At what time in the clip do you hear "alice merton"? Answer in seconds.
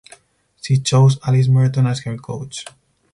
1.27-1.85